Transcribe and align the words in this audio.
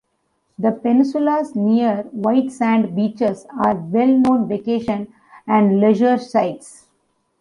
The 0.57 0.71
peninsula's 0.71 1.55
near 1.55 2.05
white 2.11 2.51
sand 2.51 2.95
beaches 2.95 3.45
are 3.63 3.75
well-known 3.75 4.47
vacation 4.47 5.13
and 5.45 5.79
leisure 5.79 6.17
sites. 6.17 6.87